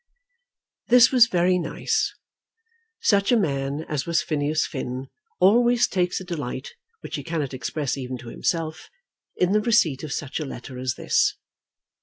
[0.87, 2.15] This was very nice.
[3.01, 7.95] Such a man as was Phineas Finn always takes a delight which he cannot express
[7.95, 8.89] even to himself
[9.35, 11.37] in the receipt of such a letter as this.